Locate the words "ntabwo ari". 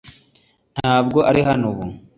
0.77-1.41